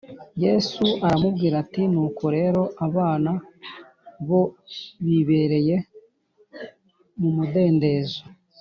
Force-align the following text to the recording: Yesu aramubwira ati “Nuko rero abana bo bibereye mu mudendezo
Yesu 0.45 0.85
aramubwira 1.05 1.55
ati 1.63 1.81
“Nuko 1.91 2.23
rero 2.37 2.61
abana 2.87 3.31
bo 4.27 4.41
bibereye 5.05 5.75
mu 7.19 7.29
mudendezo 7.37 8.21